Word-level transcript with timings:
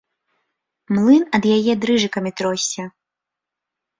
Млын 0.93 1.23
ад 1.37 1.43
яе 1.57 1.73
дрыжыкамі 1.83 2.31
тросся. 2.41 2.83